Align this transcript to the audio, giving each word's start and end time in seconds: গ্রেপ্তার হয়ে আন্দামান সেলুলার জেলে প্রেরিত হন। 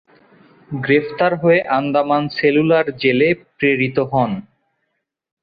গ্রেপ্তার 0.71 1.31
হয়ে 1.35 1.59
আন্দামান 1.71 2.23
সেলুলার 2.29 2.85
জেলে 3.01 3.29
প্রেরিত 3.57 3.97
হন। 4.11 4.31